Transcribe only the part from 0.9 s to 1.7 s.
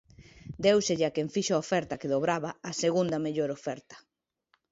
a quen fixo a